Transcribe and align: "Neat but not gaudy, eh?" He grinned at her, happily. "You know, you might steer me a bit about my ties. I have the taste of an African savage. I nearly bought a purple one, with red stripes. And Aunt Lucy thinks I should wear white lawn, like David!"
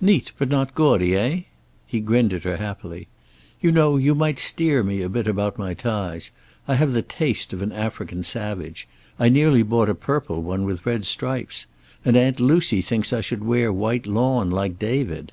"Neat 0.00 0.32
but 0.36 0.48
not 0.48 0.74
gaudy, 0.74 1.14
eh?" 1.16 1.42
He 1.86 2.00
grinned 2.00 2.32
at 2.32 2.42
her, 2.42 2.56
happily. 2.56 3.06
"You 3.60 3.70
know, 3.70 3.96
you 3.96 4.16
might 4.16 4.40
steer 4.40 4.82
me 4.82 5.00
a 5.00 5.08
bit 5.08 5.28
about 5.28 5.58
my 5.60 5.74
ties. 5.74 6.32
I 6.66 6.74
have 6.74 6.92
the 6.92 7.02
taste 7.02 7.52
of 7.52 7.62
an 7.62 7.70
African 7.70 8.24
savage. 8.24 8.88
I 9.16 9.28
nearly 9.28 9.62
bought 9.62 9.88
a 9.88 9.94
purple 9.94 10.42
one, 10.42 10.64
with 10.64 10.84
red 10.84 11.06
stripes. 11.06 11.66
And 12.04 12.16
Aunt 12.16 12.40
Lucy 12.40 12.82
thinks 12.82 13.12
I 13.12 13.20
should 13.20 13.44
wear 13.44 13.72
white 13.72 14.08
lawn, 14.08 14.50
like 14.50 14.76
David!" 14.76 15.30